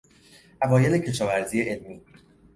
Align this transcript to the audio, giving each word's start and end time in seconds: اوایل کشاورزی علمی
اوایل 0.61 0.97
کشاورزی 0.97 1.61
علمی 1.61 2.01